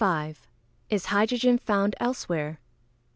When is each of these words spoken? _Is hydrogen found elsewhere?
_Is 0.89 1.05
hydrogen 1.09 1.59
found 1.59 1.93
elsewhere? 1.99 2.59